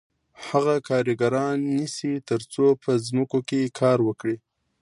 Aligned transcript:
هغه 0.47 0.75
کارګران 0.89 1.57
نیسي 1.75 2.13
تر 2.29 2.41
څو 2.53 2.65
په 2.83 2.91
ځمکو 3.07 3.39
کې 3.49 3.73
کار 3.79 3.97
وکړي 4.07 4.37